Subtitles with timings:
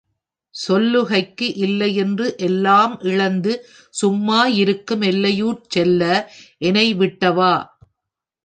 [0.55, 3.53] சொல்லுகைக்கு இல்லைஎன்று எல்லாம் இழந்து
[3.93, 6.01] சும் மாஇருக்கும் எல்லையுட் செல்ல,
[6.61, 7.53] எனைவிட்டவா!